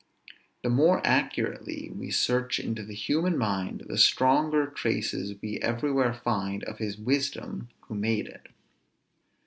The 0.63 0.69
more 0.71 0.99
accurately 1.05 1.91
we 1.95 2.09
search 2.09 2.59
into 2.59 2.81
the 2.83 2.95
human 2.95 3.37
mind, 3.37 3.83
the 3.87 3.99
stronger 3.99 4.65
traces 4.65 5.35
we 5.43 5.59
everywhere 5.59 6.11
find 6.11 6.63
of 6.63 6.79
His 6.79 6.97
wisdom 6.97 7.69
who 7.81 7.93
made 7.93 8.25
it. 8.25 8.47